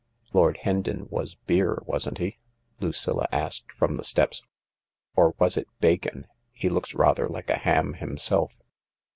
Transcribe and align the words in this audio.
"Lord 0.33 0.57
Hendon 0.63 1.05
was 1.11 1.35
beer, 1.35 1.77
wasn't 1.85 2.17
he?" 2.17 2.39
Lucilla 2.81 3.27
asked 3.31 3.71
from 3.71 3.97
the 3.97 4.03
steps." 4.03 4.41
Or 5.15 5.35
was 5.37 5.57
it 5.57 5.67
bacon? 5.79 6.25
He 6.51 6.69
looks 6.69 6.95
rather 6.95 7.29
like 7.29 7.51
a 7.51 7.57
ham 7.59 7.93
himself." 7.93 8.51